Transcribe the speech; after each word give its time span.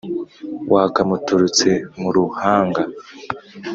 Wakamuturutse 0.73 1.69
mu 1.99 2.09
ruhanga 2.15 2.81